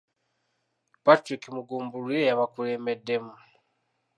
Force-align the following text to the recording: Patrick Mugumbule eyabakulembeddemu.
Patrick 1.05 1.43
Mugumbule 1.53 2.15
eyabakulembeddemu. 2.21 3.33